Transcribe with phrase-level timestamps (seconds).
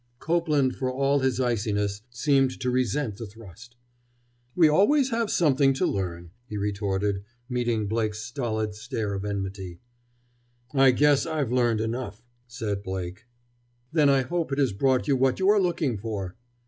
[0.17, 3.75] Copeland, for all his iciness, seemed to resent the thrust.
[4.55, 9.79] "We have always something to learn," he retorted, meeting Blake's stolid stare of enmity.
[10.73, 13.27] "I guess I've learned enough!" said Blake.
[13.91, 16.35] "Then I hope it has brought you what you are looking for!"